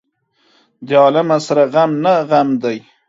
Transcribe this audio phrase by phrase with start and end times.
[0.87, 2.77] د عالمه سره غم نه غم دى.